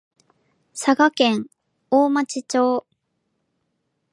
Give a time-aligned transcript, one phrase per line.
[0.73, 1.45] 佐賀県
[1.91, 2.87] 大町町